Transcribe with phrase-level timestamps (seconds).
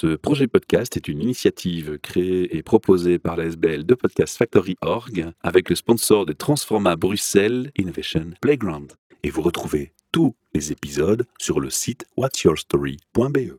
[0.00, 4.76] Ce projet podcast est une initiative créée et proposée par la SBL de Podcast Factory
[4.80, 8.92] Org avec le sponsor de Transforma Bruxelles Innovation Playground.
[9.24, 13.58] Et vous retrouvez tous les épisodes sur le site whatsyourstory.be.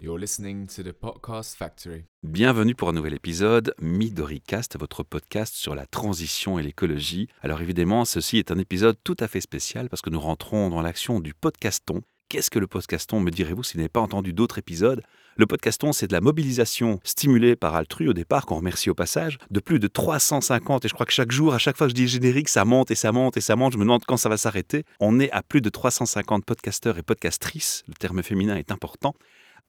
[0.00, 2.04] You're listening to the Podcast Factory.
[2.22, 7.26] Bienvenue pour un nouvel épisode MidoriCast, votre podcast sur la transition et l'écologie.
[7.42, 10.82] Alors évidemment, ceci est un épisode tout à fait spécial parce que nous rentrons dans
[10.82, 12.02] l'action du podcaston.
[12.28, 15.02] Qu'est-ce que le podcaston, me direz-vous, si vous n'avez pas entendu d'autres épisodes?
[15.36, 19.38] Le podcaston, c'est de la mobilisation stimulée par Altrui au départ, qu'on remercie au passage,
[19.50, 20.84] de plus de 350.
[20.84, 22.90] Et je crois que chaque jour, à chaque fois que je dis générique, ça monte
[22.90, 23.74] et ça monte et ça monte.
[23.74, 24.84] Je me demande quand ça va s'arrêter.
[25.00, 27.82] On est à plus de 350 podcasteurs et podcastrices.
[27.88, 29.14] Le terme féminin est important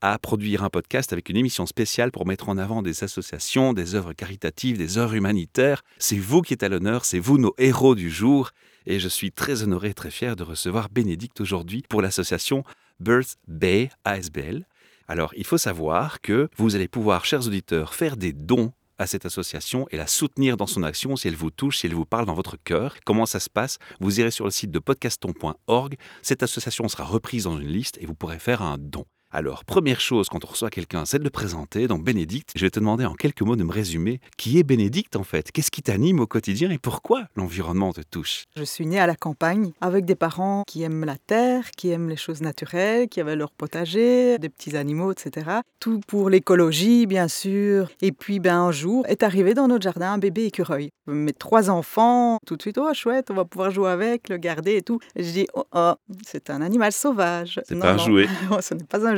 [0.01, 3.95] à produire un podcast avec une émission spéciale pour mettre en avant des associations, des
[3.95, 5.83] œuvres caritatives, des œuvres humanitaires.
[5.97, 8.51] C'est vous qui êtes à l'honneur, c'est vous nos héros du jour.
[8.85, 12.63] Et je suis très honoré et très fier de recevoir Bénédicte aujourd'hui pour l'association
[12.99, 14.65] Birth Bay ASBL.
[15.07, 19.25] Alors, il faut savoir que vous allez pouvoir, chers auditeurs, faire des dons à cette
[19.25, 22.25] association et la soutenir dans son action si elle vous touche, si elle vous parle
[22.25, 22.95] dans votre cœur.
[23.05, 23.77] Comment ça se passe?
[23.99, 25.97] Vous irez sur le site de podcaston.org.
[26.21, 29.05] Cette association sera reprise dans une liste et vous pourrez faire un don.
[29.31, 31.87] Alors, première chose quand on reçoit quelqu'un, c'est de le présenter.
[31.87, 35.15] Donc, Bénédicte, je vais te demander en quelques mots de me résumer qui est Bénédicte
[35.15, 35.51] en fait.
[35.51, 38.45] Qu'est-ce qui t'anime au quotidien et pourquoi l'environnement te touche?
[38.55, 42.09] Je suis née à la campagne avec des parents qui aiment la terre, qui aiment
[42.09, 45.59] les choses naturelles, qui avaient leur potager, des petits animaux, etc.
[45.79, 47.89] Tout pour l'écologie, bien sûr.
[48.01, 50.91] Et puis, ben, un jour, est arrivé dans notre jardin un bébé écureuil.
[51.07, 54.75] Mes trois enfants, tout de suite, oh chouette, on va pouvoir jouer avec, le garder
[54.77, 54.99] et tout.
[55.15, 55.93] je dis, oh, oh
[56.25, 57.59] c'est un animal sauvage.
[57.67, 58.27] C'est pas un jouet.
[58.61, 59.14] ce n'est pas un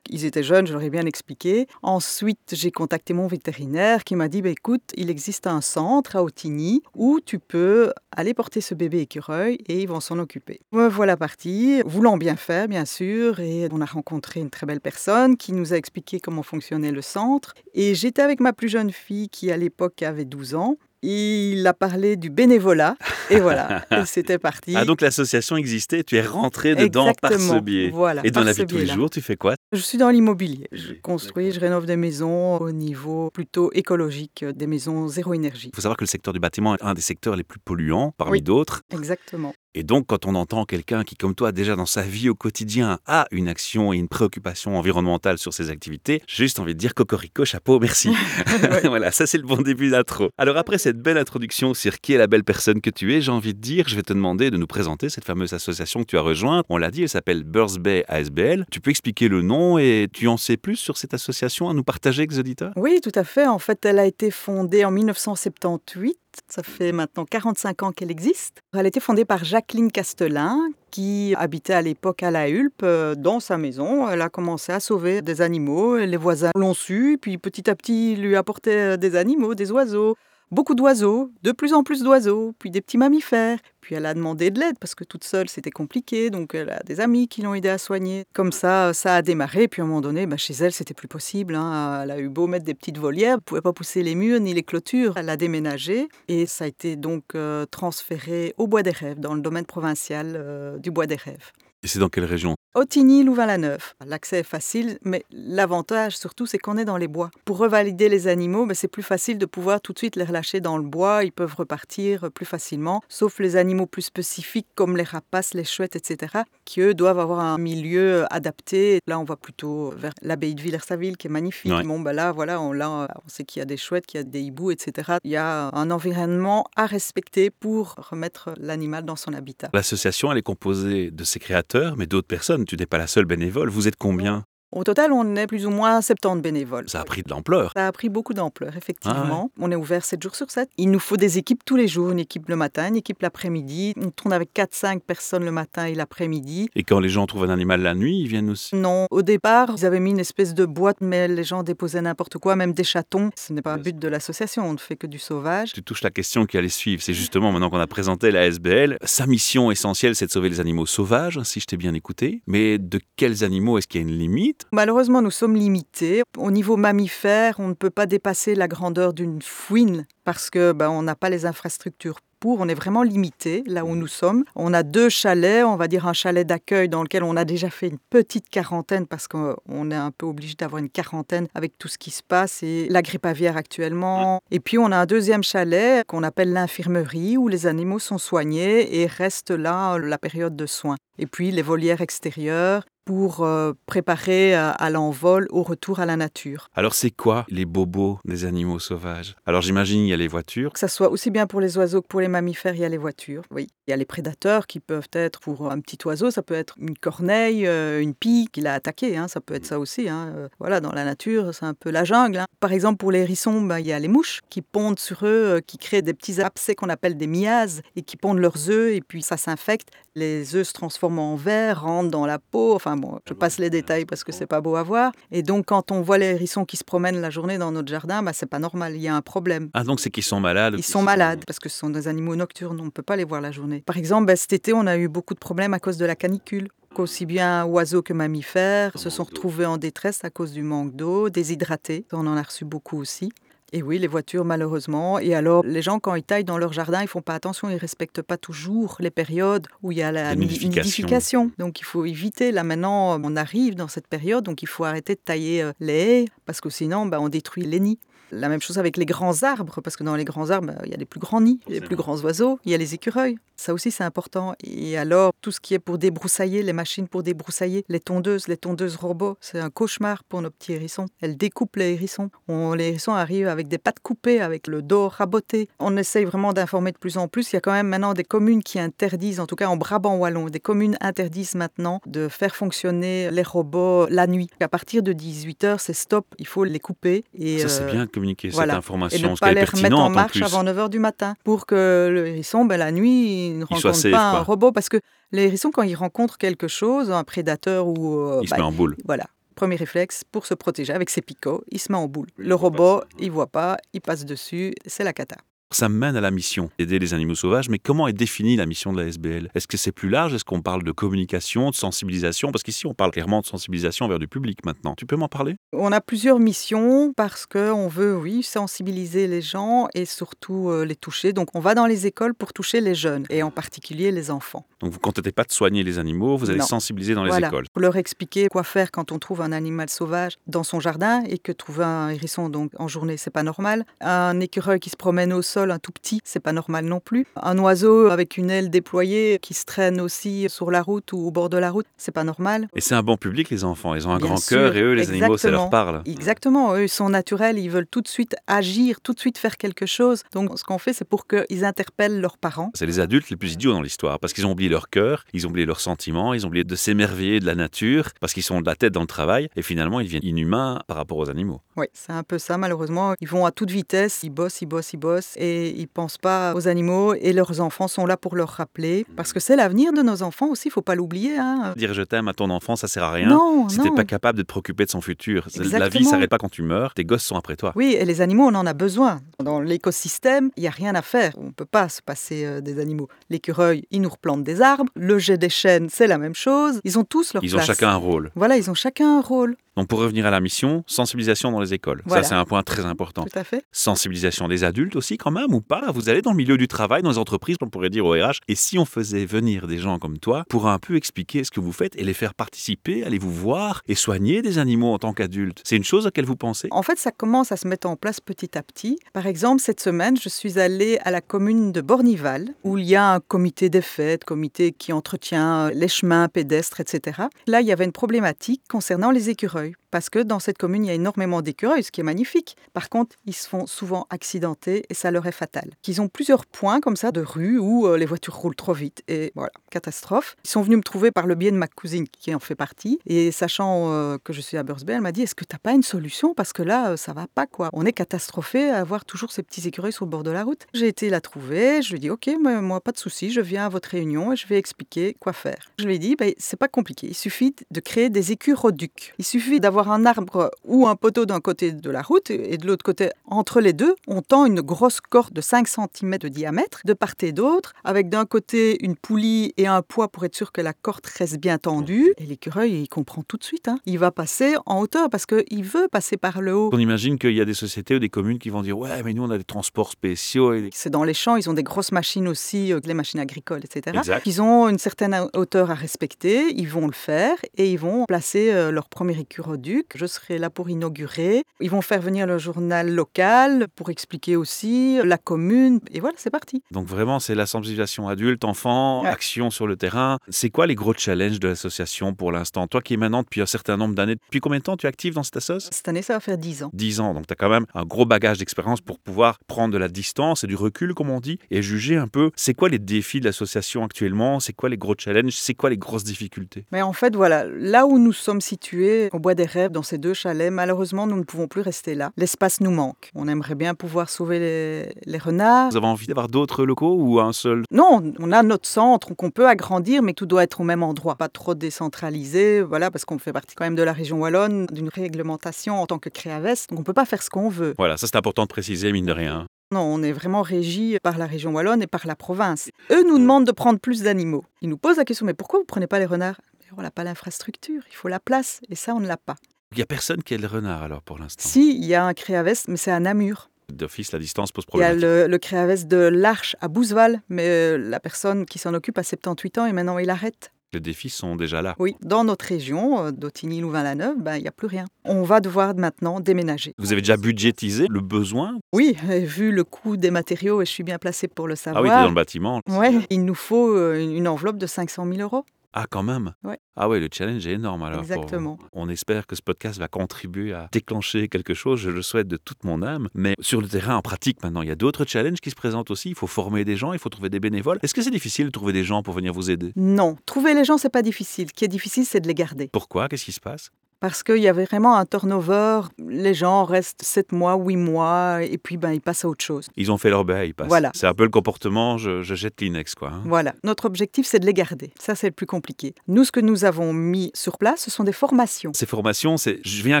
[0.10, 1.66] Ils étaient jeunes, je leur ai bien expliqué.
[1.82, 6.22] Ensuite, j'ai contacté mon vétérinaire qui m'a dit bah, écoute, il existe un centre à
[6.22, 10.60] Otigny où tu peux aller porter ce bébé écureuil et ils vont s'en occuper.
[10.72, 14.82] Me voilà parti, voulant bien faire, bien sûr, et on a rencontré une très belle
[14.82, 17.54] personne qui nous a expliqué comment fonctionnait le centre.
[17.72, 21.74] Et j'étais avec ma plus jeune fille qui, à l'époque, avait 12 ans il a
[21.74, 22.96] parlé du bénévolat
[23.30, 24.74] et voilà, c'était parti.
[24.76, 27.90] Ah donc l'association existait, tu es rentré dedans par ce biais.
[27.90, 29.54] Voilà, et dans la vie tous les jours, tu fais quoi?
[29.72, 30.68] Je suis dans l'immobilier.
[30.72, 35.70] Je construis, je rénove des maisons au niveau plutôt écologique, des maisons zéro énergie.
[35.72, 38.12] Il faut savoir que le secteur du bâtiment est un des secteurs les plus polluants
[38.16, 38.82] parmi d'autres.
[38.92, 39.54] Exactement.
[39.76, 43.00] Et donc, quand on entend quelqu'un qui, comme toi, déjà dans sa vie au quotidien,
[43.06, 46.94] a une action et une préoccupation environnementale sur ses activités, j'ai juste envie de dire
[46.94, 48.14] cocorico, chapeau, merci.
[48.84, 50.30] voilà, ça c'est le bon début d'intro.
[50.38, 53.32] Alors après cette belle introduction sur qui est la belle personne que tu es, j'ai
[53.32, 56.18] envie de dire, je vais te demander de nous présenter cette fameuse association que tu
[56.18, 56.64] as rejointe.
[56.68, 58.66] On l'a dit, elle s'appelle Birth Bay ASBL.
[58.70, 61.84] Tu peux expliquer le nom et tu en sais plus sur cette association à nous
[61.84, 62.72] partager avec les auditeurs?
[62.76, 63.46] Oui, tout à fait.
[63.46, 66.16] En fait, elle a été fondée en 1978
[66.48, 68.60] ça fait maintenant 45 ans qu'elle existe.
[68.72, 70.58] Elle a été fondée par Jacqueline Castelin,
[70.90, 74.08] qui habitait à l'époque à La Hulpe, euh, dans sa maison.
[74.08, 75.96] Elle a commencé à sauver des animaux.
[75.96, 80.16] Les voisins l'ont su, puis petit à petit, lui apportait des animaux, des oiseaux
[80.54, 83.58] beaucoup d'oiseaux, de plus en plus d'oiseaux, puis des petits mammifères.
[83.80, 86.82] Puis elle a demandé de l'aide parce que toute seule c'était compliqué, donc elle a
[86.84, 88.24] des amis qui l'ont aidé à soigner.
[88.32, 89.68] Comme ça, ça a démarré.
[89.68, 91.54] Puis à un moment donné, bah, chez elle c'était plus possible.
[91.54, 92.00] Hein.
[92.02, 94.40] Elle a eu beau mettre des petites volières, elle ne pouvait pas pousser les murs
[94.40, 95.18] ni les clôtures.
[95.18, 99.34] Elle a déménagé et ça a été donc euh, transféré au Bois des Rêves, dans
[99.34, 101.52] le domaine provincial euh, du Bois des Rêves.
[101.82, 102.54] Et c'est dans quelle région?
[102.76, 103.94] Otigny, Louvain-la-Neuve.
[104.04, 107.30] L'accès est facile, mais l'avantage surtout, c'est qu'on est dans les bois.
[107.44, 110.60] Pour revalider les animaux, ben, c'est plus facile de pouvoir tout de suite les relâcher
[110.60, 111.22] dans le bois.
[111.22, 115.94] Ils peuvent repartir plus facilement, sauf les animaux plus spécifiques comme les rapaces, les chouettes,
[115.94, 118.98] etc., qui eux doivent avoir un milieu adapté.
[119.06, 121.70] Là, on va plutôt vers l'abbaye de Villers-Saville, qui est magnifique.
[121.84, 124.20] Bon, ben là, voilà, on, là, on sait qu'il y a des chouettes, qu'il y
[124.20, 125.18] a des hiboux, etc.
[125.22, 129.70] Il y a un environnement à respecter pour remettre l'animal dans son habitat.
[129.72, 133.24] L'association, elle est composée de ses créateurs, mais d'autres personnes tu n'es pas la seule
[133.24, 133.68] bénévole.
[133.70, 134.44] Vous êtes combien?
[134.74, 136.88] Au total, on est plus ou moins 70 bénévoles.
[136.88, 137.72] Ça a pris de l'ampleur.
[137.76, 139.50] Ça a pris beaucoup d'ampleur, effectivement.
[139.52, 140.68] Ah on est ouvert 7 jours sur 7.
[140.76, 143.94] Il nous faut des équipes tous les jours, une équipe le matin, une équipe l'après-midi.
[143.96, 146.68] On tourne avec 4-5 personnes le matin et l'après-midi.
[146.74, 148.74] Et quand les gens trouvent un animal la nuit, ils viennent aussi?
[148.74, 152.38] Non, au départ, ils avaient mis une espèce de boîte, mais les gens déposaient n'importe
[152.38, 153.30] quoi, même des chatons.
[153.36, 155.72] Ce n'est pas le but de l'association, on ne fait que du sauvage.
[155.72, 157.02] Tu touches la question qui allait suivre.
[157.02, 158.98] C'est justement maintenant qu'on a présenté la SBL.
[159.04, 162.42] Sa mission essentielle, c'est de sauver les animaux sauvages, si je t'ai bien écouté.
[162.46, 164.63] Mais de quels animaux est-ce qu'il y a une limite?
[164.72, 166.22] Malheureusement, nous sommes limités.
[166.36, 170.90] Au niveau mammifère, on ne peut pas dépasser la grandeur d'une fouine parce que ben,
[170.90, 172.60] on n'a pas les infrastructures pour.
[172.60, 174.44] On est vraiment limité là où nous sommes.
[174.54, 177.70] On a deux chalets, on va dire un chalet d'accueil dans lequel on a déjà
[177.70, 181.88] fait une petite quarantaine parce qu'on est un peu obligé d'avoir une quarantaine avec tout
[181.88, 184.40] ce qui se passe et la grippe aviaire actuellement.
[184.50, 189.00] Et puis on a un deuxième chalet qu'on appelle l'infirmerie où les animaux sont soignés
[189.00, 190.96] et restent là la période de soins.
[191.18, 196.16] Et puis les volières extérieures pour euh, préparer à, à l'envol, au retour à la
[196.16, 196.68] nature.
[196.74, 199.36] Alors c'est quoi les bobos des animaux sauvages?
[199.46, 200.72] Alors j'imagine il y a les voitures.
[200.72, 202.88] Que ça soit aussi bien pour les oiseaux que pour les mammifères, il y a
[202.88, 203.42] les voitures.
[203.50, 203.68] Oui.
[203.86, 206.74] Il y a les prédateurs qui peuvent être pour un petit oiseau, ça peut être
[206.78, 210.08] une corneille, euh, une pie qui l'a attaqué, hein, ça peut être ça aussi.
[210.08, 210.32] hein.
[210.34, 212.38] Euh, Voilà, dans la nature, c'est un peu la jungle.
[212.38, 212.46] hein.
[212.60, 215.56] Par exemple, pour les hérissons, ben, il y a les mouches qui pondent sur eux,
[215.56, 218.94] euh, qui créent des petits abcès qu'on appelle des miases et qui pondent leurs œufs
[218.94, 219.88] et puis ça s'infecte.
[220.14, 222.74] Les œufs se transforment en verre, rentrent dans la peau.
[222.74, 222.93] Enfin
[223.28, 225.12] je passe les détails parce que c'est pas beau à voir.
[225.30, 228.22] Et donc, quand on voit les hérissons qui se promènent la journée dans notre jardin,
[228.22, 229.70] ben, c'est pas normal, il y a un problème.
[229.74, 230.74] Ah donc c'est qu'ils sont malades.
[230.76, 233.24] Ils sont malades parce que ce sont des animaux nocturnes, on ne peut pas les
[233.24, 233.82] voir la journée.
[233.86, 236.16] Par exemple, ben, cet été, on a eu beaucoup de problèmes à cause de la
[236.16, 236.68] canicule.
[236.96, 241.28] Aussi bien oiseaux que mammifères se sont retrouvés en détresse à cause du manque d'eau,
[241.28, 242.06] déshydratés.
[242.12, 243.32] On en a reçu beaucoup aussi.
[243.76, 245.18] Et oui, les voitures, malheureusement.
[245.18, 247.76] Et alors, les gens, quand ils taillent dans leur jardin, ils font pas attention, ils
[247.76, 251.50] respectent pas toujours les périodes où il y a la La ni- nidification.
[251.58, 252.52] Donc, il faut éviter.
[252.52, 255.92] Là, maintenant, on arrive dans cette période, donc il faut arrêter de tailler euh, les
[255.94, 257.98] haies, parce que sinon, ben, on détruit les nids.
[258.32, 260.94] La même chose avec les grands arbres, parce que dans les grands arbres, il y
[260.94, 263.36] a les plus grands nids, les plus grands oiseaux, il y a les écureuils.
[263.56, 264.54] Ça aussi, c'est important.
[264.64, 268.56] Et alors, tout ce qui est pour débroussailler, les machines pour débroussailler, les tondeuses, les
[268.56, 271.06] tondeuses robots, c'est un cauchemar pour nos petits hérissons.
[271.20, 272.30] Elles découpent les hérissons.
[272.48, 275.68] On- les hérissons arrivent avec des pattes coupées, avec le dos raboté.
[275.78, 277.52] On essaye vraiment d'informer de plus en plus.
[277.52, 280.16] Il y a quand même maintenant des communes qui interdisent, en tout cas en Brabant
[280.16, 284.48] wallon, des communes interdisent maintenant de faire fonctionner les robots la nuit.
[284.60, 287.24] À partir de 18h, c'est stop, il faut les couper.
[287.38, 288.72] Et, Ça c'est euh, bien communiquer voilà.
[288.72, 291.66] cette et information ne parce pas les remettre en marche avant 9h du matin pour
[291.66, 294.42] que le hérisson, ben, la nuit, il ne Il rencontre safe, pas un quoi.
[294.42, 294.72] robot.
[294.72, 294.98] Parce que
[295.32, 298.18] les hérissons, quand ils rencontrent quelque chose, un prédateur ou...
[298.20, 298.96] euh, Il se bah, met en boule.
[299.04, 299.26] Voilà.
[299.54, 302.26] Premier réflexe, pour se protéger avec ses picots, il se met en boule.
[302.36, 305.36] Le robot, il voit pas, il passe dessus, c'est la cata.
[305.74, 308.92] Ça mène à la mission d'aider les animaux sauvages, mais comment est définie la mission
[308.92, 310.32] de la SBL Est-ce que c'est plus large?
[310.32, 312.52] Est-ce qu'on parle de communication, de sensibilisation?
[312.52, 314.94] Parce qu'ici, on parle clairement de sensibilisation vers du public maintenant.
[314.94, 315.56] Tu peux m'en parler?
[315.72, 320.94] On a plusieurs missions parce qu'on veut, oui, sensibiliser les gens et surtout euh, les
[320.94, 321.32] toucher.
[321.32, 324.64] Donc on va dans les écoles pour toucher les jeunes et en particulier les enfants.
[324.78, 326.66] Donc vous ne contentez pas de soigner les animaux, vous allez Non.
[326.66, 327.66] sensibiliser dans les voilà, écoles.
[327.72, 331.38] pour leur expliquer quoi faire quand on trouve un animal sauvage dans son jardin et
[331.38, 333.84] que trouver un hérisson donc en journée c'est pas normal.
[334.00, 337.26] Un écureuil qui se promène au sol, un tout petit, c'est pas normal non plus.
[337.36, 341.30] Un oiseau avec une aile déployée qui se traîne aussi sur la route ou au
[341.30, 342.68] bord de la route, c'est pas normal.
[342.74, 343.94] Et c'est un bon public, les enfants.
[343.94, 346.02] Ils ont un Bien grand cœur et eux, les animaux, ça leur parle.
[346.06, 349.56] Exactement, eux ils sont naturels, ils veulent tout de suite agir, tout de suite faire
[349.56, 350.22] quelque chose.
[350.32, 352.70] Donc ce qu'on fait c'est pour qu'ils interpellent leurs parents.
[352.74, 355.46] C'est les adultes les plus idiots dans l'histoire parce qu'ils ont oublié leur cœur, ils
[355.46, 358.60] ont oublié leurs sentiments, ils ont oublié de s'émerveiller de la nature parce qu'ils sont
[358.60, 361.60] de la tête dans le travail et finalement ils deviennent inhumains par rapport aux animaux.
[361.76, 363.14] Oui, c'est un peu ça malheureusement.
[363.20, 366.54] Ils vont à toute vitesse, ils bossent, ils bossent, ils bossent et ils pensent pas
[366.54, 370.02] aux animaux et leurs enfants sont là pour leur rappeler parce que c'est l'avenir de
[370.02, 371.36] nos enfants aussi, il faut pas l'oublier.
[371.38, 371.74] Hein.
[371.76, 373.28] Dire je t'aime à ton enfant, ça sert à rien.
[373.28, 376.38] Non, si t'es pas capable de te préoccuper de son futur, la vie s'arrête pas
[376.38, 377.72] quand tu meurs, tes gosses sont après toi.
[377.76, 379.20] Oui, et les animaux, on en a besoin.
[379.42, 381.32] Dans l'écosystème, il n'y a rien à faire.
[381.38, 383.08] On ne peut pas se passer euh, des animaux.
[383.30, 384.90] L'écureuil, il nous replante des arbres.
[384.94, 386.80] Le jet des chênes, c'est la même chose.
[386.84, 387.66] Ils ont tous leur Ils ont place.
[387.66, 388.30] chacun un rôle.
[388.34, 389.56] Voilà, ils ont chacun un rôle.
[389.76, 392.02] Donc pour revenir à la mission, sensibilisation dans les écoles.
[392.04, 392.22] Voilà.
[392.22, 393.24] Ça c'est un point très important.
[393.24, 393.64] Tout à fait.
[393.72, 395.90] Sensibilisation des adultes aussi quand même ou pas?
[395.92, 398.40] Vous allez dans le milieu du travail, dans les entreprises, on pourrait dire au RH,
[398.48, 401.60] et si on faisait venir des gens comme toi pour un peu expliquer ce que
[401.60, 405.12] vous faites et les faire participer, aller vous voir et soigner des animaux en tant
[405.12, 406.68] qu'adultes, c'est une chose à laquelle vous pensez?
[406.70, 408.98] En fait, ça commence à se mettre en place petit à petit.
[409.12, 412.96] Par exemple, cette semaine, je suis allée à la commune de Bornival, où il y
[412.96, 417.22] a un comité des fêtes, comité qui entretient euh, les chemins pédestres, etc.
[417.46, 419.63] Là, il y avait une problématique concernant les écureuils.
[419.64, 422.56] also Parce que dans cette commune, il y a énormément d'écureuils, ce qui est magnifique.
[422.72, 425.70] Par contre, ils se font souvent accidenter et ça leur est fatal.
[425.86, 429.04] Ils ont plusieurs points comme ça de rue où euh, les voitures roulent trop vite.
[429.06, 430.34] Et voilà, catastrophe.
[430.44, 432.98] Ils sont venus me trouver par le biais de ma cousine qui en fait partie.
[433.06, 435.60] Et sachant euh, que je suis à Bursby, elle m'a dit Est-ce que tu n'as
[435.60, 436.34] pas une solution?
[436.34, 437.70] Parce que là, euh, ça va pas quoi.
[437.72, 440.66] On est catastrophé à avoir toujours ces petits écureuils sur le bord de la route.
[440.74, 441.82] J'ai été la trouver.
[441.82, 443.30] Je lui ai dit Ok, moi, pas de souci.
[443.30, 445.70] Je viens à votre réunion et je vais expliquer quoi faire.
[445.78, 447.06] Je lui ai dit ben, C'est pas compliqué.
[447.06, 449.14] Il suffit de créer des écuroducs.
[449.20, 452.66] Il suffit d'avoir un arbre ou un poteau d'un côté de la route et de
[452.66, 456.80] l'autre côté, entre les deux, on tend une grosse corde de 5 cm de diamètre
[456.84, 460.52] de part et d'autre, avec d'un côté une poulie et un poids pour être sûr
[460.52, 462.12] que la corde reste bien tendue.
[462.18, 463.68] Et l'écureuil, il comprend tout de suite.
[463.68, 463.78] hein.
[463.86, 466.70] Il va passer en hauteur parce qu'il veut passer par le haut.
[466.72, 469.12] On imagine qu'il y a des sociétés ou des communes qui vont dire ouais mais
[469.14, 471.92] nous on a des transports spéciaux et C'est dans les champs, ils ont des grosses
[471.92, 473.96] machines aussi, euh, les machines agricoles, etc.
[473.96, 474.22] Exact.
[474.26, 478.52] Ils ont une certaine hauteur à respecter, ils vont le faire et ils vont placer
[478.52, 479.92] euh, leur premier écuroduc Viaduc.
[479.96, 481.42] Je serai là pour inaugurer.
[481.60, 485.80] Ils vont faire venir le journal local pour expliquer aussi la commune.
[485.92, 486.62] Et voilà, c'est parti.
[486.70, 489.08] Donc vraiment, c'est la sensibilisation adulte, enfant, Ouais.
[489.08, 490.18] action sur le terrain.
[490.28, 492.66] C'est quoi les gros challenges de l'association pour l'instant?
[492.66, 494.88] Toi qui es maintenant depuis un certain nombre d'années, depuis combien de temps tu es
[494.88, 496.70] actif dans cette association Cette année, ça va faire 10 ans.
[496.72, 499.78] 10 ans, donc tu as quand même un gros bagage d'expérience pour pouvoir prendre de
[499.78, 502.78] la distance et du recul, comme on dit, et juger un peu c'est quoi les
[502.78, 506.64] défis de l'association actuellement, c'est quoi les gros challenges, c'est quoi les grosses difficultés?
[506.72, 509.98] Mais en fait, voilà, là où nous sommes situés, au Bois des Rêves, dans ces
[509.98, 512.10] deux chalets, malheureusement, nous ne pouvons plus rester là.
[512.16, 513.10] L'espace nous manque.
[513.14, 515.70] On aimerait bien pouvoir sauver les, les renards.
[515.70, 517.64] Vous avez envie d'avoir d'autres locaux ou un seul?
[517.70, 521.14] Non, on a notre centre qu'on peut agrandir, mais tout doit être au même endroit.
[521.16, 524.88] Pas trop décentralisé, voilà, parce qu'on fait partie quand même de la région wallonne, d'une
[524.88, 527.74] réglementation en tant que Créaves, donc on ne peut pas faire ce qu'on veut.
[527.78, 529.46] Voilà, ça c'est important de préciser, mine de rien.
[529.72, 532.68] Non, on est vraiment régi par la région wallonne et par la province.
[532.90, 534.44] Eux nous demandent de prendre plus d'animaux.
[534.60, 536.40] Ils nous posent la question, mais pourquoi vous prenez pas les renards?
[536.76, 539.36] On n'a pas l'infrastructure, il faut la place, et ça, on ne l'a pas.
[539.74, 541.42] Il n'y a personne qui ait le renard alors pour l'instant.
[541.48, 543.50] Si, il y a un Créaves, mais c'est à Namur.
[543.72, 545.00] D'office, la distance pose Il y a problème.
[545.00, 549.58] le, le de l'Arche à Bouzeval, mais euh, la personne qui s'en occupe a 78
[549.58, 550.52] ans et maintenant il arrête.
[550.74, 551.74] Les défis sont déjà là.
[551.78, 554.86] Oui, dans notre région, euh, d'Autigny, Louvain-la-Neuve, ben, il n'y a plus rien.
[555.04, 556.74] On va devoir maintenant déménager.
[556.78, 558.58] Vous avez déjà budgétisé le besoin?
[558.72, 561.74] Oui, vu le coût des matériaux, et je suis bien placée pour le Ah oui,
[561.74, 562.60] dans savoir, le bâtiment.
[562.68, 565.44] ouais, il nous faut euh, une enveloppe de 500 000 euros.
[565.76, 566.34] Ah, quand même?
[566.44, 566.58] Ouais.
[566.76, 568.02] Ah oui, le challenge est énorme alors.
[568.02, 568.12] pour.
[568.12, 568.58] Exactement.
[568.72, 572.36] On espère que ce podcast va contribuer à déclencher quelque chose, je le souhaite de
[572.36, 573.08] toute mon âme.
[573.12, 575.90] Mais sur le terrain, en pratique maintenant, il y a d'autres challenges qui se présentent
[575.90, 576.10] aussi.
[576.10, 577.80] Il faut former des gens, il faut trouver des bénévoles.
[577.82, 579.72] Est-ce que c'est difficile de trouver des gens pour venir vous aider?
[579.74, 581.48] Non, trouver les gens, c'est pas difficile.
[581.48, 582.68] Ce qui est difficile, c'est de les garder.
[582.72, 583.08] Pourquoi?
[583.08, 583.70] Qu'est-ce qui se passe?
[584.00, 585.80] Parce qu'il y avait vraiment un turnover.
[585.98, 589.68] Les gens restent 7 mois, 8 mois, et puis ben, ils passent à autre chose.
[589.76, 590.68] Ils ont fait leur bail, ils passent.
[590.68, 590.90] Voilà.
[590.94, 592.62] C'est un peu le comportement, je, je jette
[592.98, 593.10] quoi.
[593.10, 593.22] hein.
[593.24, 593.54] Voilà.
[593.64, 594.92] Notre objectif, c'est de les garder.
[594.98, 595.94] Ça, c'est le plus compliqué.
[596.08, 598.72] Nous, ce que nous avons mis sur place, ce sont des formations.
[598.74, 600.00] Ces formations, c'est je viens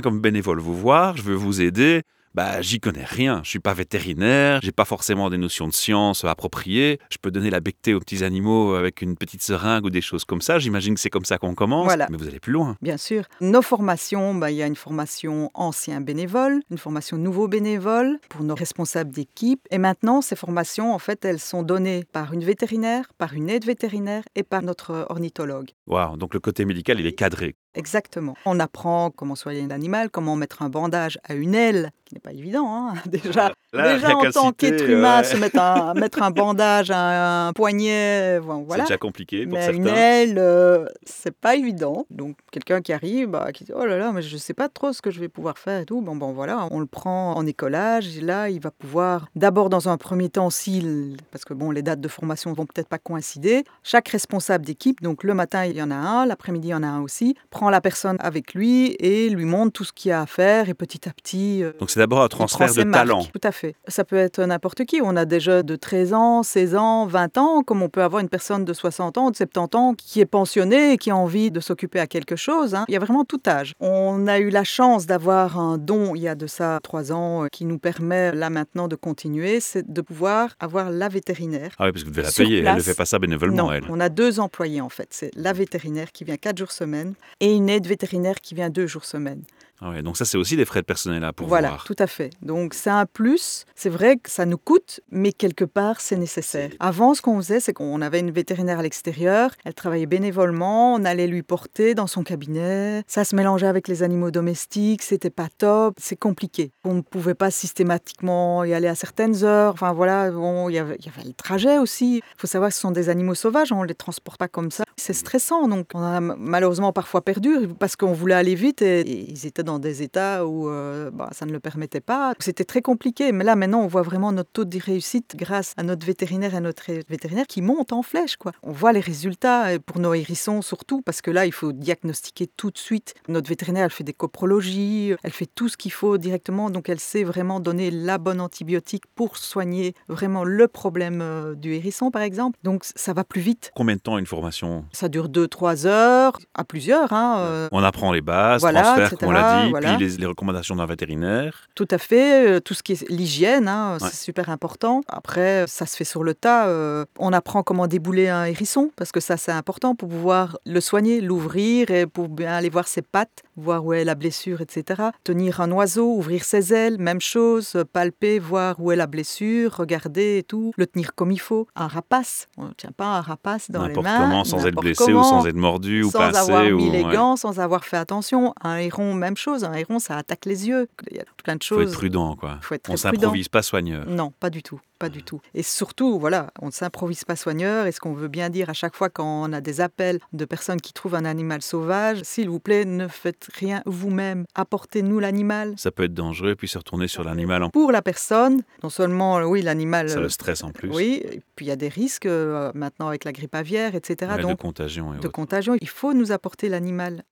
[0.00, 2.02] comme bénévole vous voir, je veux vous aider.
[2.34, 3.40] Bah, j'y connais rien.
[3.44, 6.98] Je suis pas vétérinaire, j'ai pas forcément des notions de science appropriées.
[7.08, 10.24] Je peux donner la bectée aux petits animaux avec une petite seringue ou des choses
[10.24, 10.58] comme ça.
[10.58, 11.84] J'imagine que c'est comme ça qu'on commence.
[11.84, 12.08] Voilà.
[12.10, 12.76] Mais vous allez plus loin.
[12.82, 13.24] Bien sûr.
[13.40, 18.42] Nos formations, ben, il y a une formation ancien bénévole, une formation nouveau bénévole pour
[18.42, 19.60] nos responsables d'équipe.
[19.70, 23.64] Et maintenant, ces formations, en fait, elles sont données par une vétérinaire, par une aide
[23.64, 25.70] vétérinaire et par notre ornithologue.
[25.86, 26.16] Waouh.
[26.16, 27.54] Donc le côté médical, il est cadré.
[27.74, 28.34] Exactement.
[28.46, 32.32] On apprend comment soigner l'animal, comment mettre un bandage à une aile, qui n'est pas
[32.32, 32.66] évident.
[32.68, 32.94] hein.
[33.06, 35.24] Déjà, Là, déjà en tant qu'être humain, ouais.
[35.24, 38.84] se mettre un, mettre un bandage à un poignet, bon, C'est voilà.
[38.84, 42.06] déjà compliqué pour Mais une aile, euh, c'est pas évident.
[42.10, 44.92] Donc quelqu'un qui arrive, bah, qui dit oh là là, mais je sais pas trop
[44.92, 46.00] ce que je vais pouvoir faire et tout.
[46.02, 48.16] Bon bon voilà, on le prend en écolage.
[48.16, 51.82] Et là, il va pouvoir d'abord dans un premier temps, s'il, parce que bon, les
[51.82, 53.64] dates de formation vont peut-être pas coïncider.
[53.82, 56.84] Chaque responsable d'équipe, donc le matin il y en a un, l'après-midi il y en
[56.84, 60.12] a un aussi, prend la personne avec lui et lui montre tout ce qu'il y
[60.12, 61.62] a à faire et petit à petit.
[61.62, 62.92] euh, Donc c'est d'abord un transfert de marques.
[63.06, 63.24] talent.
[63.24, 63.74] Tout à fait.
[63.88, 65.00] Ça peut être n'importe qui.
[65.02, 68.20] On a des jeunes de 13 ans, 16 ans, 20 ans, comme on peut avoir
[68.20, 71.50] une personne de 60 ans, de 70 ans, qui est pensionnée et qui a envie
[71.50, 72.74] de s'occuper à quelque chose.
[72.74, 72.84] hein.
[72.88, 73.74] Il y a vraiment tout âge.
[73.80, 77.44] On a eu la chance d'avoir un don, il y a de ça 3 ans,
[77.44, 81.70] euh, qui nous permet là maintenant de continuer, c'est de pouvoir avoir la vétérinaire.
[81.78, 82.58] Ah oui, parce que vous devez la payer.
[82.58, 82.84] Elle ne place.
[82.84, 83.84] fait pas ça bénévolement, Non, elle.
[83.88, 85.08] on a deux employés en fait.
[85.10, 88.86] C'est la vétérinaire qui vient 4 jours semaine et une aide vétérinaire qui vient 2
[88.86, 89.42] jours semaine.
[89.80, 92.06] Ah ouais, donc ça, c'est aussi des frais de personnel là pour Voilà, tout à
[92.06, 92.30] fait.
[92.42, 93.64] Donc c'est un plus.
[93.74, 96.70] C'est vrai que ça nous coûte, mais quelque part c'est nécessaire.
[96.78, 99.50] Avant, ce qu'on faisait, c'est qu'on avait une vétérinaire à l'extérieur.
[99.64, 100.94] Elle travaillait bénévolement.
[100.94, 103.02] On allait lui porter dans son cabinet.
[103.08, 105.02] Ça se mélangeait avec les animaux domestiques.
[105.02, 105.96] C'était pas top.
[106.00, 106.70] C'est compliqué.
[106.84, 109.72] On ne pouvait pas systématiquement y aller à certaines heures.
[109.72, 112.18] Enfin voilà, bon, il y avait, le trajet aussi.
[112.18, 113.72] Il faut savoir que ce sont des animaux sauvages.
[113.72, 114.84] On les transporte pas comme ça.
[114.96, 115.66] C'est stressant.
[115.66, 119.63] Donc on a malheureusement parfois perdu parce qu'on voulait aller vite et, et ils étaient
[119.64, 122.34] dans des états où euh, bah, ça ne le permettait pas.
[122.38, 123.32] C'était très compliqué.
[123.32, 126.58] Mais là, maintenant, on voit vraiment notre taux de réussite grâce à notre vétérinaire et
[126.58, 128.36] à notre vétérinaire qui monte en flèche.
[128.36, 128.52] Quoi.
[128.62, 132.70] On voit les résultats pour nos hérissons surtout parce que là, il faut diagnostiquer tout
[132.70, 133.14] de suite.
[133.28, 136.70] Notre vétérinaire, elle fait des coprologies, elle fait tout ce qu'il faut directement.
[136.70, 141.72] Donc, elle sait vraiment donner la bonne antibiotique pour soigner vraiment le problème euh, du
[141.74, 142.58] hérisson, par exemple.
[142.62, 143.72] Donc, ça va plus vite.
[143.74, 144.84] Combien de temps une formation?
[144.92, 147.12] Ça dure 2-3 heures, à plusieurs.
[147.12, 149.96] Hein, euh, On apprend les bases, Voilà, transfert, etc., comme on l'a dit, voilà.
[149.96, 151.68] puis les, les recommandations d'un vétérinaire.
[151.74, 152.46] Tout à fait.
[152.48, 154.08] euh, Tout ce qui est l'hygiène, hein, Ouais.
[154.10, 155.02] c'est super important.
[155.08, 156.66] Après, ça se fait sur le tas.
[156.68, 160.80] euh, on apprend comment débouler un hérisson, parce que ça, c'est important pour pouvoir le
[160.80, 165.02] soigner, l'ouvrir et pour bien aller voir ses pattes, voir où est la blessure, etc.
[165.24, 169.74] Tenir un oiseau, ouvrir ses ailes, même chose, euh, palper, voir où est la blessure,
[169.76, 170.72] regarder et tout.
[170.76, 171.66] Le tenir comme il faut.
[171.76, 174.20] Un rapace, on ne tient pas un rapace dans les N'importe mains.
[174.20, 176.38] comment, sans être blessé ou sans être mordu ou sans pincé.
[176.38, 177.02] avoir ou, ouais.
[177.12, 178.54] gants, sans avoir fait attention.
[178.62, 179.64] Un héron, même choses.
[179.64, 180.88] Un héron, ça attaque les yeux.
[181.10, 181.92] Il y a plein de Il faut être choses.
[181.96, 182.58] prudent, quoi.
[182.62, 184.06] faut être On s'improvise pas soigneur.
[184.08, 185.40] Non, pas du tout, pas du tout.
[185.54, 187.86] Et surtout, voilà, on ne s'improvise pas soigneur.
[187.86, 190.44] Et ce qu'on veut bien dire à chaque fois quand on a des appels de
[190.44, 194.44] personnes qui trouvent un animal sauvage, s'il vous plaît, ne faites rien vous-même.
[194.54, 195.74] Apportez-nous l'animal.
[195.76, 199.36] Ça peut être dangereux, puis se retourner sur l'animal en Pour la personne, non seulement,
[199.42, 200.08] oui, l'animal.
[200.08, 200.90] ça euh, le stresse en plus.
[200.90, 204.32] Oui, et puis il y a des risques euh, maintenant avec la grippe aviaire, etc.
[204.32, 205.32] Ouais, de Donc, contagion et de autres.
[205.32, 207.22] contagion, il faut nous apporter l'animal.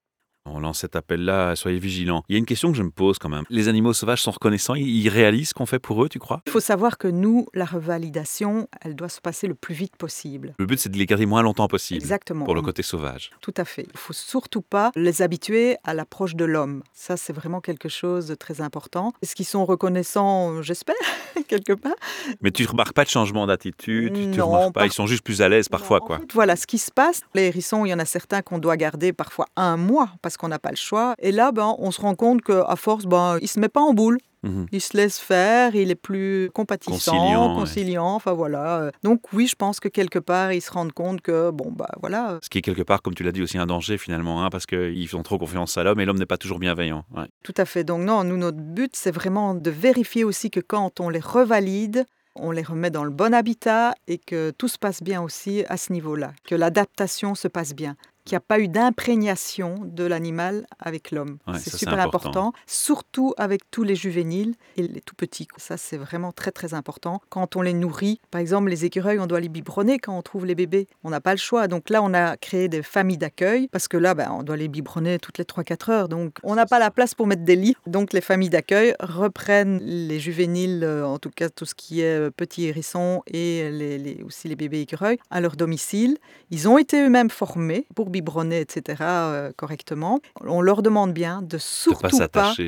[0.44, 2.25] On lance cet appel-là, soyez vigilants.
[2.28, 3.44] Il y a une question que je me pose quand même.
[3.49, 6.42] Les animaux sauvages sont reconnaissants, ils réalisent ce qu'on fait pour eux, tu crois?
[6.46, 10.54] Il faut savoir que nous, la revalidation, elle doit se passer le plus vite possible.
[10.58, 12.00] Le but, c'est de les garder moins longtemps possible.
[12.00, 12.44] Exactement.
[12.44, 13.30] Pour le côté sauvage.
[13.40, 13.87] Tout à fait.
[13.94, 16.82] Il faut surtout pas les habituer à l'approche de l'homme.
[16.92, 19.12] Ça, c'est vraiment quelque chose de très important.
[19.22, 20.61] Est-ce qu'ils sont reconnaissants?
[20.62, 20.96] J'espère,
[21.46, 21.92] quelque part.
[22.40, 25.22] Mais tu remarques pas de changement d'attitude, tu, Non, remarques pas, par- ils sont juste
[25.22, 26.18] plus à l'aise parfois, Non, en quoi.
[26.18, 27.22] fait, voilà ce qui se passe.
[27.34, 30.48] Les hérissons, il y en a certains qu'on doit garder parfois un mois parce qu'on
[30.48, 31.14] n'a pas le choix.
[31.18, 33.94] Et là, ben, on se rend compte qu'à force, ben, il se met pas en
[33.94, 34.18] boule.
[34.42, 34.66] Mhm.
[34.72, 38.16] Il se laisse faire, il est plus compatissant, Conciliant, conciliant, ouais.
[38.16, 38.90] enfin voilà.
[39.04, 42.38] Donc oui, je pense que quelque part, ils se rendent compte que, bon, bah voilà,
[42.42, 44.66] Ce qui est quelque part, comme tu l'as dit, aussi un danger finalement, hein, parce
[44.66, 47.04] qu'ils font trop confiance à l'homme et l'homme n'est pas toujours bienveillant.
[47.16, 47.26] Ouais.
[47.44, 47.84] Tout à fait.
[47.84, 52.04] Donc non, nous, notre but, c'est vraiment de vérifier aussi que quand on les revalide,
[52.34, 55.76] on les remet dans le bon habitat et que tout se passe bien aussi à
[55.76, 60.66] ce niveau-là, que l'adaptation se passe bien, qu'il n'y a pas eu d'imprégnation de l'animal
[60.78, 61.38] avec l'homme.
[61.46, 62.28] Ouais, c'est super important.
[62.28, 62.52] important.
[62.66, 65.48] surtout avec tous les juvéniles et les tout petits.
[65.56, 67.20] Ça, c'est vraiment très très important.
[67.30, 70.46] Quand on les nourrit, par exemple, les écureuils, on doit les biberonner quand on trouve
[70.46, 70.86] les bébés.
[71.04, 71.68] On n'a pas le choix.
[71.68, 74.68] Donc là, on a créé des familles d'accueil parce que là, ben, on doit les
[74.68, 76.08] biberonner toutes les 3-4 heures.
[76.08, 77.76] Donc on n'a pas la place pour mettre des lits.
[77.86, 82.18] Donc les familles d'accueil reprennent les juvéniles, euh, en tout cas tout ce qui est
[82.18, 86.18] euh, petits hérissons et les- les- aussi les bébés écureuils, à leur domicile.
[86.50, 90.21] Ils ont été eux-mêmes formés pour biberonner, etc., euh, correctement.
[90.45, 92.11] On leur demande bien de surtout pas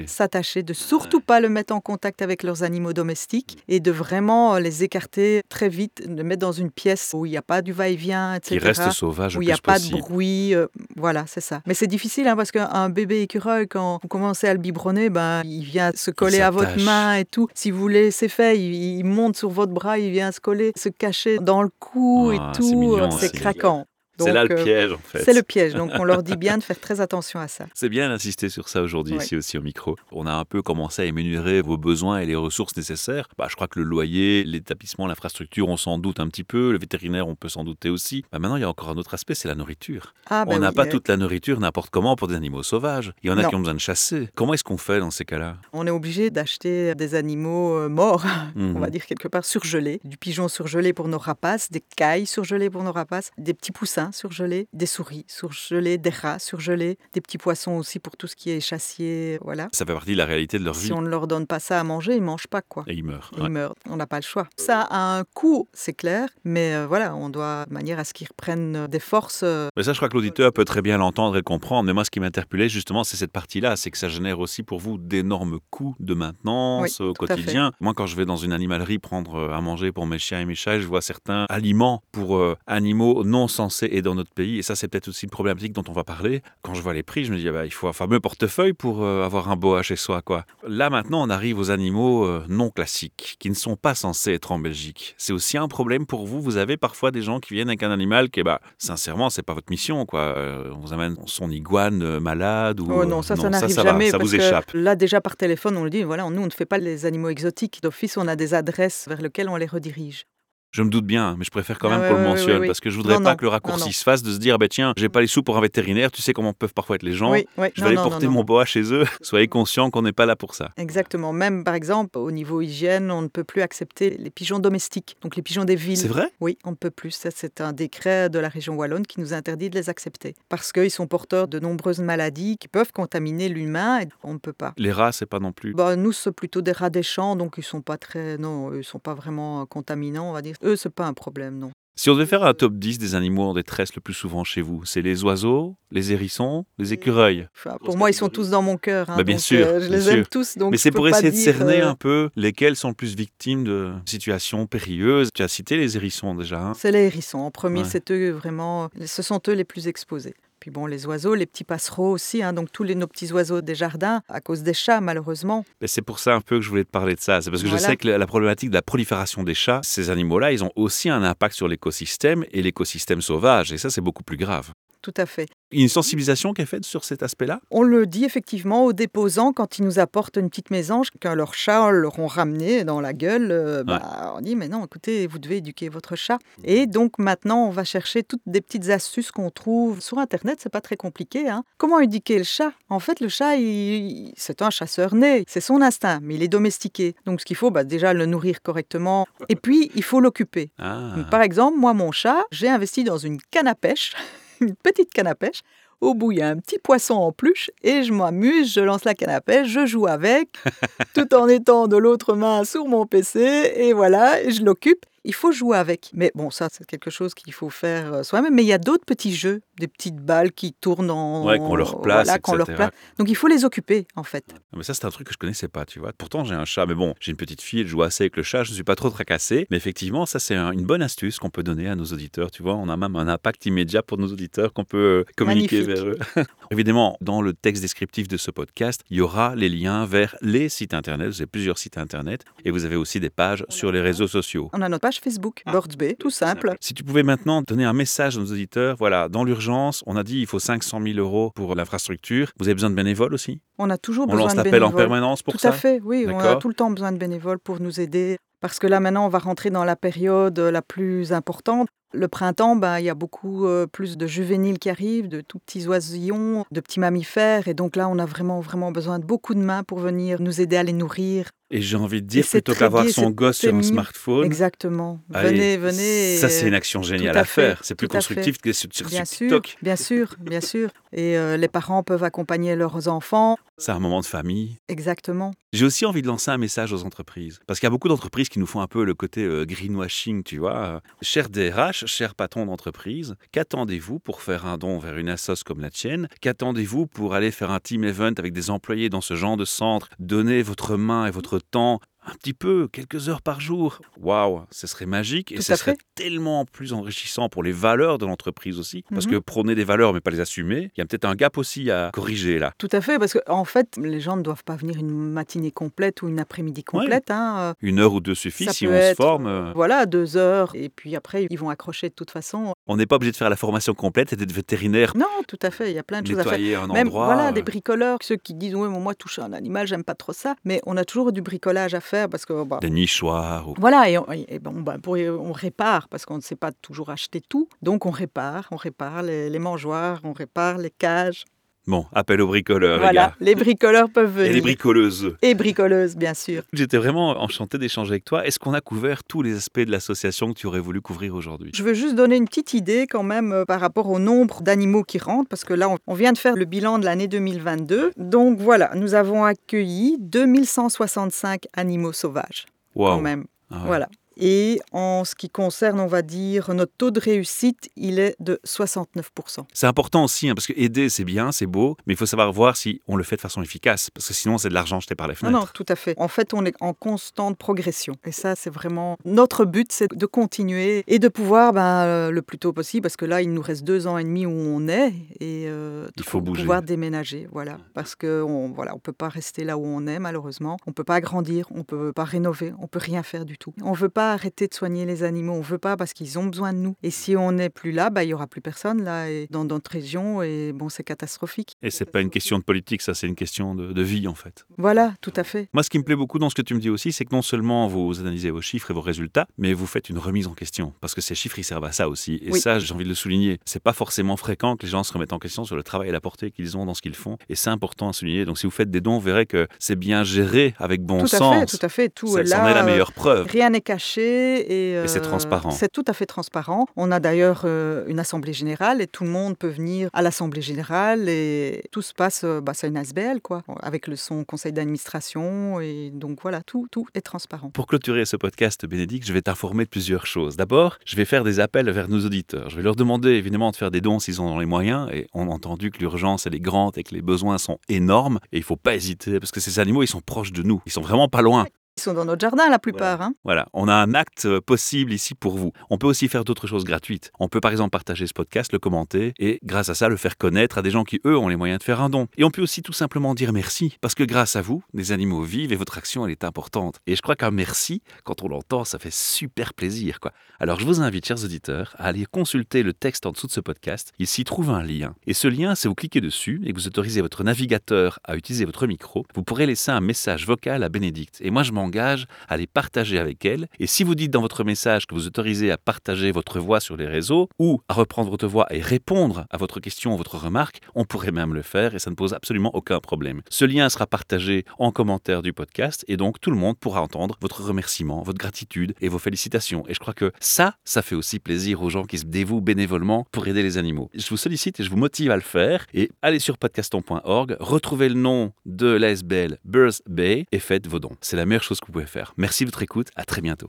[0.07, 0.63] s'attacher.
[0.65, 4.59] de surtout pas le mettre en contact avec leurs animaux domestiques et de vraiment euh,
[4.59, 7.73] les écarter très vite, de mettre dans une pièce où il n'y a pas du
[7.73, 8.59] va-et-vient, etc.
[8.59, 9.99] Qui reste sauvage où il n'y a pas possible.
[9.99, 10.55] de bruit.
[10.55, 11.61] euh, voilà, c'est ça.
[11.67, 15.43] Mais c'est difficile hein, parce qu'un bébé écureuil, quand vous commencez à le biberonner, ben,
[15.45, 17.49] il vient se coller à votre main et tout.
[17.55, 20.89] Si vous laissez fait, il, il monte sur votre bras, il vient se coller, se
[20.89, 23.11] cacher dans le cou Ah, et c'est tout.
[23.19, 23.87] c'est- craquant.
[24.19, 25.23] C'est là le euh, piège en fait.
[25.25, 25.75] C'est le piège.
[25.75, 27.67] Donc on leur dit bien de faire très attention à ça.
[27.75, 29.23] C'est bien d'insister sur ça aujourd'hui Ouais.
[29.25, 29.97] ici aussi au micro.
[30.13, 33.29] On a un peu commencé à énumérer vos besoins et les ressources nécessaires.
[33.39, 36.73] Bah, je crois que le loyer, l'établissement, l'infrastructure, on s'en doute un petit peu.
[36.73, 38.25] Le vétérinaire, on peut s'en douter aussi.
[38.33, 40.15] Bah, maintenant, il y a encore un autre aspect, c'est la nourriture.
[40.31, 42.63] Ah, ben on n'a oui, pas euh, toute la nourriture n'importe comment pour des animaux
[42.63, 43.13] sauvages.
[43.23, 43.49] Il y en a Non.
[43.49, 44.29] qui ont besoin de chasser.
[44.35, 45.57] Comment est-ce qu'on fait dans ces cas-là?
[45.73, 48.25] On est obligé d'acheter des animaux euh, morts,
[48.55, 48.75] Mhm.
[48.77, 52.71] on va dire quelque part surgelés, du pigeon surgelé pour nos rapaces, des cailles surgelées
[52.71, 57.39] pour nos rapaces, des petits poussins surgelés, des souris surgelées, des rats surgelés, des petits
[57.39, 59.69] poissons aussi pour tout ce qui est chassier, voilà.
[59.73, 60.87] Ça fait partie de la réalité de leur vie.
[60.87, 62.85] Si on ne leur donne pas ça à manger, ils mangent pas quoi.
[62.87, 63.31] Et ils meurent.
[63.37, 63.49] Ils Ouais.
[63.49, 63.75] meurent.
[63.89, 64.49] On n'a pas le choix.
[64.57, 68.13] Ça a un coût, c'est clair, mais euh, voilà, on doit, de manière à ce
[68.15, 69.41] qu'ils reprennent euh, des forces.
[69.45, 71.85] euh, Mais ça, je crois que l'auditeur peut très bien l'entendre et le comprendre.
[71.87, 73.77] Mais moi, ce qui m'interpellait, justement, c'est cette partie-là.
[73.77, 77.73] C'est que ça génère aussi pour vous d'énormes coûts de maintenance Oui, au quotidien.
[77.81, 80.55] Moi, quand je vais dans une animalerie prendre à manger pour mes chiens et mes
[80.55, 84.59] chats, je vois certains aliments pour euh, animaux non censés et dans notre pays.
[84.59, 86.43] Et ça, c'est peut-être aussi une problématique dont on va parler.
[86.63, 88.73] Quand je vois les prix, je me dis, ah bah, il faut un fameux portefeuille
[88.73, 90.21] pour euh, avoir un boa chez soi.
[90.21, 90.45] quoi.
[90.67, 94.51] Là, maintenant, on arrive aux animaux euh, non classiques, qui ne sont pas censés être
[94.51, 95.15] en Belgique.
[95.17, 96.41] C'est aussi un problème pour vous?
[96.43, 99.55] Vous avez parfois des gens qui viennent avec un animal qui, bah, sincèrement, c'est pas
[99.55, 100.05] votre mission.
[100.07, 100.21] quoi.
[100.21, 103.83] Euh, on vous amène son iguane malade ou Oh non, ça, ça euh, n'arrive ça
[103.85, 104.11] va, jamais.
[104.11, 104.71] ça parce vous que échappe.
[104.75, 107.29] Là, déjà par téléphone, on le dit, voilà, nous, on ne fait pas les animaux
[107.29, 107.81] exotiques.
[107.83, 110.27] D'office, on a des adresses vers lesquelles on les redirige.
[110.75, 112.81] Je me doute bien, mais je préfère quand Ah même ouais, qu'on le mentionne parce
[112.81, 114.59] que je voudrais Non, pas non, que le raccourci non, se fasse de se dire,
[114.59, 117.05] bah, tiens, j'ai pas les sous pour un vétérinaire, tu sais comment peuvent parfois être
[117.05, 117.33] les gens.
[117.33, 119.05] Je vais aller porter mon boa chez eux.
[119.23, 120.73] Soyez conscients qu'on n'est pas là pour ça.
[120.77, 121.33] Exactement.
[121.33, 125.37] Même, par exemple, au niveau hygiène, on ne peut plus accepter les pigeons domestiques, donc
[125.37, 125.97] les pigeons des villes.
[125.97, 126.33] C'est vrai?
[126.41, 127.13] Oui, on ne peut plus.
[127.13, 130.35] Ça, c'est un décret de la région wallonne qui nous interdit de les accepter.
[130.49, 134.53] Parce qu'ils sont porteurs de nombreuses maladies qui peuvent contaminer l'humain et on ne peut
[134.53, 134.75] pas.
[134.77, 135.73] Les rats, c'est pas non plus.
[135.73, 138.83] Bah, nous, c'est plutôt des rats des champs, donc ils sont pas très, non, ils
[138.83, 140.57] sont pas vraiment contaminants, on va dire.
[140.65, 141.71] Eux, c'est pas un problème, non.
[141.97, 144.63] Si on devait faire un top 10 des animaux en détresse le plus souvent chez
[144.63, 147.47] vous, c'est les oiseaux, les hérissons, les écureuils.
[147.57, 149.09] Enfin, pour moi, ils sont tous dans mon cœur.
[149.11, 150.29] hein, Bah, bien donc, sûr, euh, je bien les aime sûr.
[150.29, 150.73] tous, donc.
[150.73, 153.93] Mais c'est pour essayer de cerner euh, un peu lesquels sont le plus victimes de
[154.07, 155.29] situations périlleuses.
[155.33, 156.61] Tu as cité les hérissons déjà.
[156.61, 156.73] hein.
[156.75, 157.39] C'est les hérissons.
[157.39, 157.89] En premier, Ouais.
[157.89, 158.89] c'est eux vraiment.
[159.07, 160.35] Ce sont eux les plus exposés.
[160.65, 163.61] Puis bon, les oiseaux, les petits passereaux aussi, hein, donc tous les, nos petits oiseaux
[163.61, 165.63] des jardins, à cause des chats, malheureusement.
[165.83, 167.43] Mais c'est pour ça un peu que je voulais te parler de ça.
[167.43, 170.53] C'est parce que je sais que la problématique de la prolifération des chats, ces animaux-là,
[170.53, 173.75] ils ont aussi un impact sur l'écosystème et l'écosystème sauvage.
[173.75, 174.73] Et ça, c'est beaucoup plus grave.
[175.05, 175.49] Tout à fait.
[175.71, 177.61] Il y a une sensibilisation qui est faite sur cet aspect-là?
[177.71, 181.53] On le dit effectivement aux déposants quand ils nous apportent une petite mésange que leur
[181.55, 183.49] chat leur ont ramené dans la gueule.
[183.51, 186.39] euh, bah, On dit mais non, écoutez, vous devez éduquer votre chat.
[186.63, 190.59] Et donc maintenant, on va chercher toutes des petites astuces qu'on trouve sur Internet.
[190.63, 191.49] C'est pas très compliqué.
[191.51, 191.65] hein.
[191.77, 192.73] Comment éduquer le chat?
[192.89, 195.45] En fait, le chat, il- c'est un chasseur né.
[195.49, 197.15] C'est son instinct, mais il est domestiqué.
[197.27, 199.27] Donc ce qu'il faut, bah, déjà le nourrir correctement.
[199.49, 200.71] Et puis il faut l'occuper.
[200.79, 201.15] Ah.
[201.31, 204.13] Par exemple, moi, mon chat, j'ai investi dans une canne à pêche,
[204.61, 205.61] une petite canne à pêche.
[206.01, 209.05] Au bout, il y a un petit poisson en peluche et je m'amuse, je lance
[209.05, 210.51] la canne à pêche, je joue avec,
[211.15, 215.07] tout en étant de l'autre main sur mon PC et voilà, je l'occupe.
[215.25, 216.11] Il faut jouer avec.
[216.13, 218.55] Mais bon, ça, c'est quelque chose qu'il faut faire euh, soi-même.
[218.55, 221.45] Mais il y a d'autres petits jeux, des petites balles qui tournent en.
[221.47, 222.77] Ouais, qu'on leur place, voilà, qu'on leur etc.
[222.77, 222.91] place.
[223.19, 224.45] Donc il faut les occuper, en fait.
[224.77, 226.13] Mais ça, c'est un truc que je connaissais pas, tu vois.
[226.17, 228.43] Pourtant, j'ai un chat, mais bon, j'ai une petite fille, elle joue assez avec le
[228.43, 229.67] chat, je ne suis pas trop tracassé.
[229.71, 232.63] Mais effectivement, ça, c'est un- une bonne astuce qu'on peut donner à nos auditeurs, tu
[232.63, 232.75] vois.
[232.75, 236.05] On a même un impact immédiat pour nos auditeurs qu'on peut euh, communiquer Magnifique.
[236.05, 236.07] vers
[236.37, 236.45] eux.
[236.71, 240.69] Évidemment, dans le texte descriptif de ce podcast, il y aura les liens vers les
[240.69, 241.29] sites internet.
[241.29, 244.69] Vous avez plusieurs sites internet et vous avez aussi des pages sur les réseaux sociaux.
[244.73, 246.75] On a notre page Facebook, Birds Bay, tout simple.
[246.81, 250.23] Si tu pouvais maintenant donner un message à nos auditeurs, voilà, dans l'urgence, on a
[250.23, 252.51] dit il faut 500 000 euros pour l'infrastructure.
[252.59, 253.61] Vous avez besoin de bénévoles aussi?
[253.79, 255.03] On a toujours On besoin lance de l'appel en bénévoles.
[255.03, 255.71] permanence pour tout ça?
[255.71, 256.27] à fait, oui.
[256.29, 258.39] On a tout le temps besoin de bénévoles pour nous aider.
[258.61, 261.89] Parce que là, maintenant, on va rentrer dans la période la plus importante.
[262.15, 265.59] Le printemps, ben, il y a beaucoup euh, plus de juvéniles qui arrivent, de tout
[265.59, 267.67] petits oisillons, de petits mammifères.
[267.67, 270.61] Et donc là, on a vraiment, vraiment besoin de beaucoup de mains pour venir nous
[270.61, 271.51] aider à les nourrir.
[271.71, 275.19] Et j'ai envie de dire, c'est plutôt qu'avoir son gosse sur un smartphone, Exactement.
[275.33, 276.37] allez, venez, venez.
[276.37, 277.81] Ça, c'est euh, une action géniale à à, faire.
[277.83, 280.91] C'est plus constructif que sur, sur Bien sûr, bien sûr, bien sûr.
[281.13, 283.57] Et euh, les parents peuvent accompagner leurs enfants.
[283.77, 284.79] C'est un moment de famille.
[284.89, 285.53] Exactement.
[285.73, 287.59] J'ai aussi envie de lancer un message aux entreprises.
[287.67, 290.45] Parce qu'il y a beaucoup d'entreprises qui nous font un peu le côté euh, greenwashing,
[290.45, 290.77] tu vois.
[290.77, 295.81] Euh, Cher DRH, cher patron d'entreprise, qu'attendez-vous pour faire un don vers une assoce comme
[295.81, 296.29] la tienne?
[296.41, 300.09] Qu'attendez-vous pour aller faire un team event avec des employés dans ce genre de centre?
[300.19, 304.01] Donner votre main et votre temps un petit peu, quelques heures par jour.
[304.21, 308.79] Waouh, ce serait magique et ce serait tellement plus enrichissant pour les valeurs de l'entreprise
[308.79, 309.05] aussi.
[309.11, 309.33] Parce Mhm.
[309.33, 311.91] que prôner des valeurs mais pas les assumer, il y a peut-être un gap aussi
[311.91, 312.73] à corriger là.
[312.79, 315.71] Tout à fait, parce qu'en en fait, les gens ne doivent pas venir une matinée
[315.71, 317.31] complète ou une après-midi complète.
[317.31, 319.47] hein, euh, Une heure ou deux suffit Ça si on se forme.
[319.47, 320.71] euh, Voilà, deux heures.
[320.75, 322.75] Et puis après, ils vont accrocher de toute façon.
[322.87, 325.71] On n'est pas obligé de faire la formation complète et d'être vétérinaire, Non, tout à
[325.71, 325.91] fait.
[325.91, 326.89] Il y a plein de choses à faire.
[326.89, 330.15] Même voilà, euh, des bricoleurs, ceux qui disent oui, moi toucher un animal, j'aime pas
[330.15, 330.55] trop ça.
[330.65, 333.69] Mais on a toujours du bricolage à faire parce que bah, des nichoirs.
[333.69, 336.73] ou- voilà, et, on, et bon, bah, pour- on répare parce qu'on ne sait pas
[336.73, 337.69] toujours acheter tout.
[337.83, 341.45] Donc on répare, on répare les, les mangeoires, on répare les cages.
[341.87, 343.35] Bon, appel aux bricoleurs, les voilà, gars.
[343.41, 344.51] les bricoleurs peuvent venir.
[344.51, 345.37] Et les bricoleuses.
[345.43, 346.63] Et bricoleuses, bien sûr.
[346.73, 348.47] J'étais vraiment enchanté d'échanger avec toi.
[348.47, 351.73] Est-ce qu'on a couvert tous les aspects de l'association que tu aurais voulu couvrir aujourd'hui?
[351.75, 355.03] Je veux juste donner une petite idée quand même euh, par rapport au nombre d'animaux
[355.03, 358.13] qui rentrent, parce que là, on, vient de faire le bilan de l'année 2022.
[358.17, 363.21] Donc voilà, nous avons accueilli 2165 animaux sauvages quand Waouh.
[363.21, 363.45] même.
[363.71, 363.87] Ah ouais.
[363.87, 364.09] Voilà.
[364.37, 368.61] Et en ce qui concerne, on va dire, notre taux de réussite, il est de
[368.67, 369.65] 69%.
[369.73, 372.53] C'est important aussi, hein, parce que aider, c'est bien, c'est beau, mais il faut savoir
[372.53, 375.15] voir si on le fait de façon efficace, parce que sinon, c'est de l'argent jeté
[375.15, 375.59] par les Non, fenêtres.
[375.59, 376.15] non, tout à fait.
[376.19, 378.15] En fait, on est en constante progression.
[378.25, 382.59] Et ça, c'est vraiment notre but, c'est de continuer et de pouvoir ben, le plus
[382.59, 385.09] tôt possible, parce que là, il nous reste deux ans et demi où on est,
[385.41, 386.63] et euh, Il faut bouger.
[386.63, 390.19] pouvoir déménager, voilà, parce que on, voilà, on peut pas rester là où on est
[390.19, 390.77] malheureusement.
[390.87, 393.73] On peut pas agrandir, on peut pas rénover, on peut rien faire du tout.
[393.83, 396.73] On veut pas arrêter de soigner les animaux, on veut pas parce qu'ils ont besoin
[396.73, 396.97] de nous.
[397.03, 399.65] Et si on n'est plus là, ben, il y aura plus personne là et dans
[399.65, 401.75] notre région, et bon, c'est catastrophique.
[401.83, 404.35] Et c'est pas une question de politique, ça, c'est une question de, de vie, en
[404.35, 404.65] fait.
[404.79, 405.69] Voilà, tout à fait.
[405.73, 407.35] Moi, ce qui me plaît beaucoup dans ce que tu me dis aussi, c'est que
[407.35, 410.55] non seulement vous analysez vos chiffres et vos résultats, mais vous faites une remise en
[410.55, 410.93] question.
[411.01, 412.41] Parce que ces chiffres, ils servent à ça aussi.
[412.43, 412.61] Et Oui.
[412.61, 413.59] ça, j'ai envie de le souligner.
[413.65, 416.13] C'est pas forcément fréquent que les gens se remettent en question sur le travail et
[416.13, 417.37] la portée qu'ils ont dans ce qu'ils font.
[417.49, 418.45] Et c'est important à souligner.
[418.45, 421.27] Donc, si vous faites des dons, vous verrez que c'est bien géré avec bon tout
[421.29, 421.55] sens.
[421.57, 422.09] à fait, tout à fait.
[422.09, 422.71] Tout Ça, là.
[422.71, 423.47] est la euh, meilleure preuve.
[423.49, 425.71] Rien n'est caché et, Et c'est euh, transparent.
[425.71, 426.87] C'est tout à fait transparent.
[426.97, 430.63] On a d'ailleurs euh, une assemblée générale et tout le monde peut venir à l'assemblée
[430.63, 434.73] générale et tout se passe, euh, bah, c'est une ASBL quoi, avec le son conseil
[434.73, 437.71] d'administration et donc voilà, tout, tout est transparent.
[437.71, 440.57] Pour clôturer ce podcast, Bénédicte, je vais t'informer de plusieurs choses.
[440.57, 442.71] D'abord, je vais faire des appels vers nos auditeurs.
[442.71, 445.09] Je vais leur demander évidemment de faire des dons s'ils ont les moyens.
[445.13, 448.39] Et on a entendu que l'urgence, elle est grande et que les besoins sont énormes.
[448.53, 450.83] Et il faut pas hésiter parce que ces animaux, ils sont proches de nous.
[450.87, 451.67] Ils sont vraiment pas loin.
[451.97, 453.23] Ils sont dans notre jardin, la plupart.
[453.23, 453.35] hein.
[453.45, 455.73] Voilà, on a un acte euh, possible ici pour vous.
[455.91, 457.31] On peut aussi faire d'autres choses gratuites.
[457.39, 460.37] On peut par exemple partager ce podcast, le commenter et grâce à ça le faire
[460.37, 462.27] connaître à des gens qui eux ont les moyens de faire un don.
[462.37, 465.43] Et on peut aussi tout simplement dire merci parce que grâce à vous, des animaux
[465.43, 466.99] vivent et votre action elle est importante.
[467.07, 470.33] Et je crois qu'un merci, quand on l'entend, ça fait super plaisir quoi.
[470.59, 473.61] Alors je vous invite chers auditeurs à aller consulter le texte en dessous de ce
[473.61, 474.13] podcast.
[474.19, 475.15] Il s'y trouve un lien.
[475.29, 478.65] Et ce lien, c'est vous cliquez dessus et que vous autorisez votre navigateur à utiliser
[478.65, 481.39] votre micro, vous pourrez laisser un message vocal à Bénédicte.
[481.41, 483.69] Et moi je m'engage à les partager avec elle.
[483.79, 486.97] Et si vous dites dans votre message que vous autorisez à partager votre voix sur
[486.97, 490.81] les réseaux ou à reprendre votre voix et répondre à votre question ou votre remarque,
[490.95, 493.43] on pourrait même le faire et ça ne pose absolument aucun problème.
[493.51, 497.37] Ce lien sera partagé en commentaire du podcast et donc tout le monde pourra entendre
[497.41, 499.85] votre remerciement, votre gratitude et vos félicitations.
[499.89, 503.27] Et je crois que ça, ça fait aussi plaisir aux gens qui se dévouent bénévolement
[503.31, 504.11] pour aider les animaux.
[504.15, 508.09] Je vous sollicite et je vous motive à le faire et allez sur podcaston.org, retrouvez
[508.09, 511.17] le nom de l'ASBL Birth Bay et faites vos dons.
[511.21, 512.35] C'est la meilleure chose que vous pouvez faire.
[512.37, 513.69] Merci de votre écoute, à très bientôt.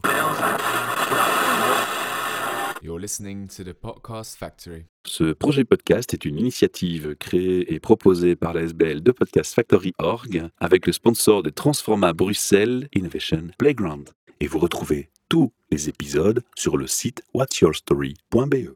[2.84, 4.86] You're listening to the Podcast Factory.
[5.08, 9.94] Ce projet podcast est une initiative créée et proposée par la SBL de Podcast Factory
[9.98, 14.12] Org avec le sponsor de Transforma Bruxelles Innovation Playground.
[14.40, 18.70] Et vous retrouvez tous les épisodes sur le site whatsyourstory.be.